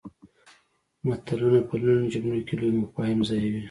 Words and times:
متلونه 1.07 1.59
په 1.67 1.73
لنډو 1.81 2.11
جملو 2.13 2.41
کې 2.47 2.55
لوی 2.59 2.73
مفاهیم 2.81 3.19
ځایوي 3.29 3.59